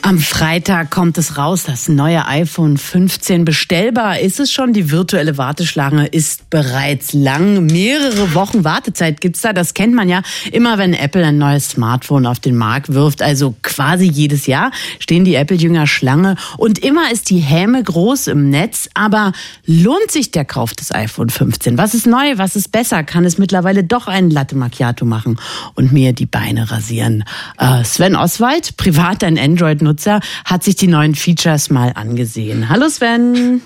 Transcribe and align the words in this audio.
Am 0.00 0.18
Freitag 0.18 0.90
kommt 0.90 1.18
es 1.18 1.36
raus, 1.36 1.64
das 1.64 1.88
neue 1.88 2.26
iPhone 2.26 2.78
15 2.78 3.44
bestellbar. 3.44 4.20
Ist 4.20 4.40
es 4.40 4.50
schon? 4.50 4.72
Die 4.72 4.90
virtuelle 4.90 5.36
Warteschlange 5.36 6.06
ist 6.06 6.48
bereits 6.48 7.12
lang. 7.12 7.66
Mehrere 7.66 8.34
Wochen 8.34 8.64
Wartezeit 8.64 9.20
gibt's 9.20 9.42
da. 9.42 9.52
Das 9.52 9.74
kennt 9.74 9.94
man 9.94 10.08
ja 10.08 10.22
immer, 10.50 10.78
wenn 10.78 10.94
Apple 10.94 11.26
ein 11.26 11.36
neues 11.36 11.70
Smartphone 11.70 12.26
auf 12.26 12.40
den 12.40 12.56
Markt 12.56 12.94
wirft. 12.94 13.20
Also 13.20 13.54
quasi 13.62 14.06
jedes 14.06 14.46
Jahr 14.46 14.70
stehen 14.98 15.24
die 15.24 15.34
Apple-Jünger 15.34 15.86
Schlange 15.86 16.36
und 16.56 16.78
immer 16.78 17.12
ist 17.12 17.28
die 17.28 17.40
Häme 17.40 17.82
groß 17.82 18.28
im 18.28 18.48
Netz. 18.48 18.88
Aber 18.94 19.32
lohnt 19.66 20.10
sich 20.10 20.30
der 20.30 20.46
Kauf 20.46 20.72
des 20.72 20.94
iPhone 20.94 21.28
15? 21.28 21.76
Was 21.76 21.92
ist 21.92 22.06
neu? 22.06 22.38
Was 22.38 22.56
ist 22.56 22.72
besser? 22.72 23.02
Kann 23.04 23.24
es 23.24 23.36
mittlerweile 23.36 23.84
doch 23.84 24.06
einen 24.06 24.30
Latte 24.30 24.56
Macchiato 24.56 25.04
machen 25.04 25.38
und 25.74 25.92
mir 25.92 26.14
die 26.14 26.26
Beine 26.26 26.70
rasieren? 26.70 27.24
Äh, 27.58 27.84
Sven 27.84 28.16
Oswald, 28.16 28.76
privat 28.76 29.22
ein 29.22 29.38
Android 29.38 29.81
Android-Nutzer, 29.86 30.20
hat 30.44 30.62
sich 30.62 30.76
die 30.76 30.86
neuen 30.86 31.14
Features 31.14 31.70
mal 31.70 31.92
angesehen. 31.94 32.68
Hallo 32.68 32.88
Sven. 32.88 33.60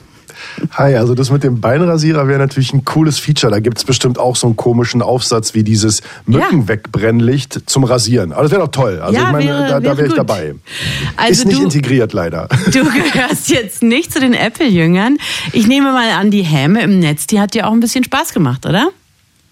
Hi, 0.72 0.96
also 0.96 1.14
das 1.14 1.30
mit 1.30 1.44
dem 1.44 1.60
Beinrasierer 1.62 2.28
wäre 2.28 2.38
natürlich 2.38 2.72
ein 2.74 2.84
cooles 2.84 3.18
Feature. 3.18 3.50
Da 3.50 3.60
gibt 3.60 3.78
es 3.78 3.84
bestimmt 3.84 4.18
auch 4.18 4.36
so 4.36 4.46
einen 4.46 4.56
komischen 4.56 5.00
Aufsatz 5.00 5.54
wie 5.54 5.62
dieses 5.62 6.02
Mückenwegbrennlicht 6.26 7.62
zum 7.70 7.84
Rasieren. 7.84 8.32
Aber 8.32 8.42
das 8.42 8.50
wäre 8.52 8.60
doch 8.62 8.70
toll. 8.70 9.00
Also 9.00 9.14
ja, 9.18 9.26
ich 9.26 9.32
meine, 9.32 9.46
wäre, 9.46 9.68
da, 9.68 9.80
da 9.80 9.96
wäre 9.96 10.02
ich 10.02 10.08
gut. 10.10 10.18
dabei. 10.18 10.54
Also 11.16 11.32
Ist 11.32 11.46
nicht 11.46 11.58
du- 11.60 11.64
integriert 11.64 12.12
leider. 12.12 12.48
Du 12.66 12.84
gehörst 12.84 13.48
jetzt 13.48 13.82
nicht 13.82 14.12
zu 14.12 14.20
den 14.20 14.34
Apple-Jüngern. 14.34 15.16
Ich 15.52 15.66
nehme 15.66 15.92
mal 15.92 16.10
an, 16.10 16.30
die 16.30 16.42
Häme 16.42 16.82
im 16.82 16.98
Netz, 16.98 17.26
die 17.26 17.40
hat 17.40 17.54
dir 17.54 17.66
auch 17.66 17.72
ein 17.72 17.80
bisschen 17.80 18.04
Spaß 18.04 18.34
gemacht, 18.34 18.66
oder? 18.66 18.90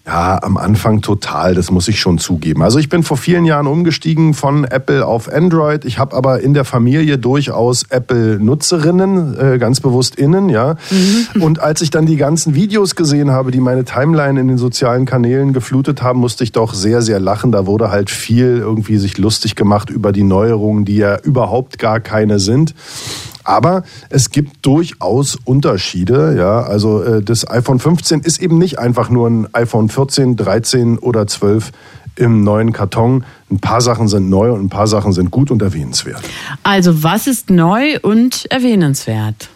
Ja, 0.07 0.37
am 0.43 0.57
Anfang 0.57 1.01
total, 1.01 1.55
das 1.55 1.71
muss 1.71 1.87
ich 1.87 1.99
schon 1.99 2.19
zugeben. 2.19 2.61
Also 2.61 2.77
ich 2.77 2.89
bin 2.89 3.01
vor 3.01 3.17
vielen 3.17 3.43
Jahren 3.43 3.65
umgestiegen 3.65 4.35
von 4.35 4.63
Apple 4.63 5.03
auf 5.03 5.31
Android. 5.31 5.83
Ich 5.83 5.97
habe 5.97 6.15
aber 6.15 6.41
in 6.41 6.53
der 6.53 6.63
Familie 6.63 7.17
durchaus 7.17 7.83
Apple-Nutzerinnen, 7.89 9.35
äh, 9.39 9.57
ganz 9.57 9.79
bewusst 9.79 10.15
innen, 10.15 10.49
ja. 10.49 10.75
Und 11.39 11.59
als 11.59 11.81
ich 11.81 11.89
dann 11.89 12.05
die 12.05 12.17
ganzen 12.17 12.53
Videos 12.53 12.95
gesehen 12.95 13.31
habe, 13.31 13.49
die 13.49 13.59
meine 13.59 13.83
Timeline 13.83 14.39
in 14.39 14.47
den 14.47 14.59
sozialen 14.59 15.07
Kanälen 15.07 15.53
geflutet 15.53 16.03
haben, 16.03 16.19
musste 16.19 16.43
ich 16.43 16.51
doch 16.51 16.75
sehr, 16.75 17.01
sehr 17.01 17.19
lachen. 17.19 17.51
Da 17.51 17.65
wurde 17.65 17.89
halt 17.89 18.11
viel 18.11 18.57
irgendwie 18.57 18.97
sich 18.97 19.17
lustig 19.17 19.55
gemacht 19.55 19.89
über 19.89 20.11
die 20.11 20.23
Neuerungen, 20.23 20.85
die 20.85 20.97
ja 20.97 21.17
überhaupt 21.17 21.79
gar 21.79 21.99
keine 21.99 22.37
sind. 22.37 22.75
Aber 23.45 23.83
es 24.09 24.31
gibt 24.31 24.65
durchaus 24.65 25.37
Unterschiede. 25.45 26.35
Ja, 26.37 26.61
also 26.63 27.01
äh, 27.01 27.21
das 27.21 27.49
iPhone 27.49 27.79
15 27.79 28.21
ist 28.21 28.41
eben 28.41 28.57
nicht 28.57 28.79
einfach 28.79 29.09
nur 29.09 29.29
ein 29.29 29.47
iPhone 29.53 29.87
14, 29.87 30.35
13 30.35 30.97
oder 30.97 31.27
12 31.27 31.71
im 32.15 32.43
neuen 32.43 32.73
Karton. 32.73 33.23
Ein 33.51 33.59
paar 33.59 33.81
Sachen 33.81 34.07
sind 34.07 34.29
neu 34.29 34.51
und 34.51 34.61
ein 34.65 34.69
paar 34.69 34.87
Sachen 34.87 35.13
sind 35.13 35.31
gut 35.31 35.51
und 35.51 35.61
erwähnenswert. 35.61 36.21
Also, 36.63 37.03
was 37.03 37.27
ist 37.27 37.49
neu 37.49 37.99
und 38.01 38.45
erwähnenswert? 38.51 39.49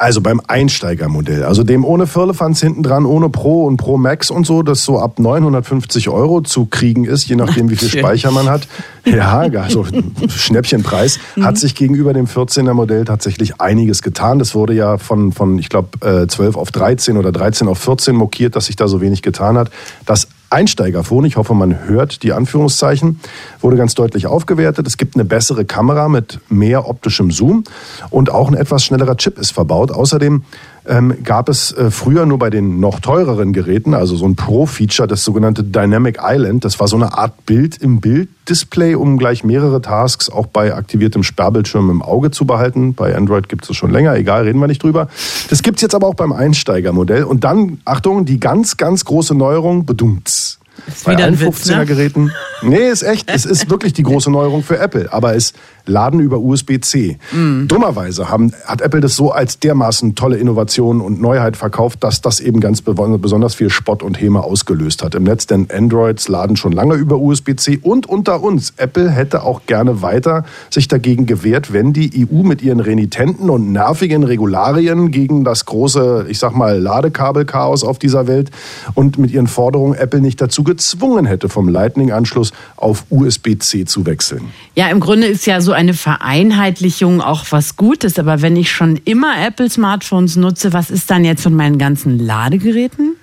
Also 0.00 0.22
beim 0.22 0.40
Einsteigermodell, 0.46 1.44
also 1.44 1.62
dem 1.62 1.84
ohne 1.84 2.06
Firlefanz 2.06 2.58
hinten 2.58 2.82
dran, 2.82 3.04
ohne 3.04 3.28
Pro 3.28 3.66
und 3.66 3.76
Pro 3.76 3.98
Max 3.98 4.30
und 4.30 4.46
so, 4.46 4.62
das 4.62 4.82
so 4.82 4.98
ab 4.98 5.18
950 5.18 6.08
Euro 6.08 6.40
zu 6.40 6.64
kriegen 6.64 7.04
ist, 7.04 7.28
je 7.28 7.36
nachdem 7.36 7.68
wie 7.68 7.76
viel. 7.76 7.90
Speicher 7.90 8.30
man 8.30 8.48
hat. 8.48 8.66
Ja, 9.04 9.40
also 9.40 9.84
Schnäppchenpreis, 10.28 11.18
hat 11.42 11.58
sich 11.58 11.74
gegenüber 11.74 12.14
dem 12.14 12.26
14er 12.26 12.72
Modell 12.72 13.04
tatsächlich 13.04 13.60
einiges 13.60 14.00
getan. 14.00 14.38
Das 14.38 14.54
wurde 14.54 14.72
ja 14.72 14.96
von, 14.96 15.32
von 15.32 15.58
ich 15.58 15.68
glaube, 15.68 16.26
12 16.26 16.56
auf 16.56 16.70
13 16.70 17.18
oder 17.18 17.30
13 17.30 17.68
auf 17.68 17.78
14 17.78 18.16
mokiert, 18.16 18.56
dass 18.56 18.66
sich 18.66 18.76
da 18.76 18.88
so 18.88 19.02
wenig 19.02 19.20
getan 19.20 19.58
hat. 19.58 19.70
Das 20.06 20.28
Einsteigerphone, 20.50 21.24
ich 21.24 21.36
hoffe, 21.36 21.54
man 21.54 21.84
hört 21.86 22.24
die 22.24 22.32
Anführungszeichen, 22.32 23.20
wurde 23.60 23.76
ganz 23.76 23.94
deutlich 23.94 24.26
aufgewertet. 24.26 24.86
Es 24.86 24.96
gibt 24.96 25.14
eine 25.14 25.24
bessere 25.24 25.64
Kamera 25.64 26.08
mit 26.08 26.40
mehr 26.48 26.88
optischem 26.88 27.30
Zoom 27.30 27.62
und 28.10 28.30
auch 28.30 28.48
ein 28.48 28.54
etwas 28.54 28.84
schnellerer 28.84 29.16
Chip 29.16 29.38
ist 29.38 29.52
verbaut. 29.52 29.92
Außerdem 29.92 30.42
ähm, 30.86 31.22
gab 31.24 31.48
es 31.48 31.72
äh, 31.72 31.90
früher 31.90 32.26
nur 32.26 32.38
bei 32.38 32.50
den 32.50 32.80
noch 32.80 33.00
teureren 33.00 33.52
Geräten, 33.52 33.94
also 33.94 34.16
so 34.16 34.26
ein 34.26 34.36
Pro-Feature, 34.36 35.08
das 35.08 35.24
sogenannte 35.24 35.64
Dynamic 35.64 36.18
Island. 36.22 36.64
Das 36.64 36.80
war 36.80 36.88
so 36.88 36.96
eine 36.96 37.16
Art 37.16 37.46
Bild 37.46 37.76
im 37.78 38.00
Bild-Display, 38.00 38.94
um 38.94 39.18
gleich 39.18 39.44
mehrere 39.44 39.82
Tasks 39.82 40.30
auch 40.30 40.46
bei 40.46 40.74
aktiviertem 40.74 41.22
Sperrbildschirm 41.22 41.90
im 41.90 42.02
Auge 42.02 42.30
zu 42.30 42.46
behalten. 42.46 42.94
Bei 42.94 43.14
Android 43.14 43.48
gibt 43.48 43.68
es 43.68 43.76
schon 43.76 43.90
länger, 43.90 44.14
egal, 44.14 44.44
reden 44.44 44.60
wir 44.60 44.68
nicht 44.68 44.82
drüber. 44.82 45.08
Das 45.48 45.62
gibt's 45.62 45.82
jetzt 45.82 45.94
aber 45.94 46.06
auch 46.06 46.14
beim 46.14 46.32
Einsteigermodell. 46.32 47.24
Und 47.24 47.44
dann, 47.44 47.80
Achtung, 47.84 48.24
die 48.24 48.40
ganz, 48.40 48.76
ganz 48.76 49.04
große 49.04 49.34
Neuerung, 49.34 49.84
bedumts. 49.84 50.59
Ist 50.86 51.04
Bei 51.04 51.16
allen 51.16 51.40
Witz, 51.40 51.66
ne? 51.66 51.74
15er 51.74 51.84
Geräten. 51.84 52.32
Nee, 52.62 52.88
ist 52.88 53.02
echt. 53.02 53.30
Es 53.30 53.44
ist 53.44 53.70
wirklich 53.70 53.92
die 53.92 54.02
große 54.02 54.30
Neuerung 54.30 54.62
für 54.62 54.78
Apple. 54.78 55.12
Aber 55.12 55.34
es 55.34 55.54
laden 55.86 56.20
über 56.20 56.38
USB-C. 56.38 57.18
Mm. 57.32 57.66
Dummerweise 57.66 58.28
haben, 58.28 58.52
hat 58.64 58.80
Apple 58.80 59.00
das 59.00 59.16
so 59.16 59.32
als 59.32 59.58
dermaßen 59.58 60.14
tolle 60.14 60.36
Innovation 60.36 61.00
und 61.00 61.20
Neuheit 61.20 61.56
verkauft, 61.56 62.04
dass 62.04 62.20
das 62.20 62.40
eben 62.40 62.60
ganz 62.60 62.82
besonders 62.82 63.54
viel 63.54 63.70
Spott 63.70 64.02
und 64.02 64.20
Häme 64.20 64.42
ausgelöst 64.42 65.02
hat 65.02 65.14
im 65.14 65.24
Netz. 65.24 65.46
Denn 65.46 65.68
Androids 65.72 66.28
laden 66.28 66.56
schon 66.56 66.72
lange 66.72 66.94
über 66.94 67.18
USB-C. 67.18 67.80
Und 67.82 68.06
unter 68.08 68.42
uns, 68.42 68.74
Apple 68.76 69.10
hätte 69.10 69.42
auch 69.42 69.62
gerne 69.66 70.02
weiter 70.02 70.44
sich 70.70 70.88
dagegen 70.88 71.26
gewehrt, 71.26 71.72
wenn 71.72 71.92
die 71.92 72.26
EU 72.26 72.42
mit 72.42 72.62
ihren 72.62 72.80
renitenten 72.80 73.50
und 73.50 73.72
nervigen 73.72 74.24
Regularien 74.24 75.10
gegen 75.10 75.44
das 75.44 75.64
große, 75.66 76.26
ich 76.28 76.38
sag 76.38 76.54
mal, 76.54 76.78
Ladekabelchaos 76.78 77.84
auf 77.84 77.98
dieser 77.98 78.26
Welt 78.26 78.50
und 78.94 79.18
mit 79.18 79.30
ihren 79.30 79.46
Forderungen 79.46 79.94
Apple 79.94 80.20
nicht 80.20 80.40
dazu 80.40 80.64
gezwungen 80.70 81.26
hätte, 81.26 81.48
vom 81.48 81.68
Lightning-Anschluss 81.68 82.52
auf 82.76 83.04
USB-C 83.10 83.86
zu 83.86 84.06
wechseln. 84.06 84.52
Ja, 84.76 84.88
im 84.88 85.00
Grunde 85.00 85.26
ist 85.26 85.46
ja 85.46 85.60
so 85.60 85.72
eine 85.72 85.94
Vereinheitlichung 85.94 87.20
auch 87.20 87.44
was 87.50 87.76
Gutes. 87.76 88.20
Aber 88.20 88.40
wenn 88.40 88.54
ich 88.54 88.70
schon 88.70 89.00
immer 89.04 89.44
Apple-Smartphones 89.44 90.36
nutze, 90.36 90.72
was 90.72 90.90
ist 90.90 91.10
dann 91.10 91.24
jetzt 91.24 91.42
von 91.42 91.54
meinen 91.54 91.78
ganzen 91.78 92.20
Ladegeräten? 92.20 93.16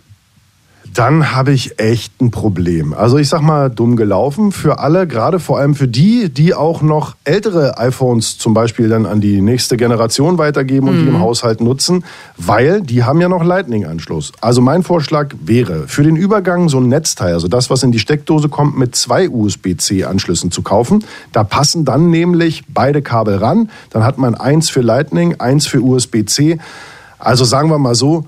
Dann 0.97 1.35
habe 1.35 1.51
ich 1.51 1.79
echt 1.79 2.19
ein 2.21 2.31
Problem. 2.31 2.95
Also 2.95 3.19
ich 3.19 3.29
sag 3.29 3.41
mal, 3.41 3.69
dumm 3.69 3.95
gelaufen 3.97 4.51
für 4.51 4.79
alle, 4.79 5.05
gerade 5.05 5.39
vor 5.39 5.59
allem 5.59 5.75
für 5.75 5.87
die, 5.87 6.29
die 6.33 6.55
auch 6.55 6.81
noch 6.81 7.15
ältere 7.23 7.77
iPhones 7.77 8.39
zum 8.39 8.55
Beispiel 8.55 8.89
dann 8.89 9.05
an 9.05 9.21
die 9.21 9.41
nächste 9.41 9.77
Generation 9.77 10.39
weitergeben 10.39 10.89
und 10.89 11.03
die 11.03 11.07
im 11.07 11.19
Haushalt 11.19 11.61
nutzen, 11.61 12.03
weil 12.37 12.81
die 12.81 13.03
haben 13.03 13.21
ja 13.21 13.29
noch 13.29 13.43
Lightning-Anschluss. 13.43 14.31
Also 14.41 14.59
mein 14.61 14.81
Vorschlag 14.81 15.35
wäre, 15.39 15.87
für 15.87 16.01
den 16.01 16.15
Übergang 16.15 16.67
so 16.67 16.79
ein 16.79 16.87
Netzteil, 16.87 17.33
also 17.33 17.47
das, 17.47 17.69
was 17.69 17.83
in 17.83 17.91
die 17.91 17.99
Steckdose 17.99 18.49
kommt, 18.49 18.75
mit 18.75 18.95
zwei 18.95 19.29
USB-C-Anschlüssen 19.29 20.49
zu 20.49 20.63
kaufen. 20.63 21.05
Da 21.31 21.43
passen 21.43 21.85
dann 21.85 22.09
nämlich 22.09 22.63
beide 22.69 23.03
Kabel 23.03 23.37
ran. 23.37 23.69
Dann 23.91 24.03
hat 24.03 24.17
man 24.17 24.33
eins 24.33 24.71
für 24.71 24.81
Lightning, 24.81 25.35
eins 25.39 25.67
für 25.67 25.79
USB-C. 25.79 26.57
Also 27.19 27.45
sagen 27.45 27.69
wir 27.69 27.77
mal 27.77 27.93
so, 27.93 28.25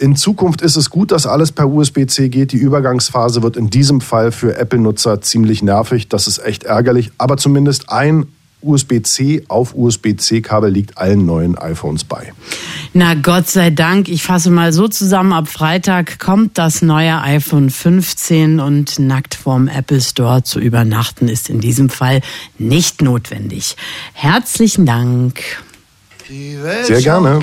in 0.00 0.16
Zukunft 0.16 0.62
ist 0.62 0.76
es 0.76 0.88
gut, 0.88 1.12
dass 1.12 1.26
alles 1.26 1.52
per 1.52 1.68
USB-C 1.68 2.30
geht. 2.30 2.52
Die 2.52 2.56
Übergangsphase 2.56 3.42
wird 3.42 3.56
in 3.56 3.68
diesem 3.68 4.00
Fall 4.00 4.32
für 4.32 4.56
Apple-Nutzer 4.56 5.20
ziemlich 5.20 5.62
nervig. 5.62 6.08
Das 6.08 6.26
ist 6.26 6.38
echt 6.38 6.64
ärgerlich. 6.64 7.12
Aber 7.18 7.36
zumindest 7.36 7.90
ein 7.90 8.26
USB-C 8.62 9.44
auf 9.48 9.74
USB-C-Kabel 9.74 10.70
liegt 10.70 10.96
allen 10.96 11.26
neuen 11.26 11.56
iPhones 11.56 12.04
bei. 12.04 12.32
Na 12.94 13.14
Gott 13.14 13.48
sei 13.48 13.70
Dank, 13.70 14.08
ich 14.08 14.22
fasse 14.22 14.50
mal 14.50 14.72
so 14.72 14.88
zusammen, 14.88 15.32
ab 15.32 15.48
Freitag 15.48 16.18
kommt 16.18 16.58
das 16.58 16.82
neue 16.82 17.20
iPhone 17.22 17.70
15 17.70 18.58
und 18.58 18.98
nackt 18.98 19.34
vorm 19.34 19.68
Apple 19.68 20.00
Store 20.00 20.42
zu 20.42 20.60
übernachten 20.60 21.28
ist 21.28 21.48
in 21.48 21.60
diesem 21.60 21.88
Fall 21.88 22.20
nicht 22.58 23.02
notwendig. 23.02 23.76
Herzlichen 24.12 24.86
Dank. 24.86 25.40
Sehr 26.84 27.02
gerne. 27.02 27.40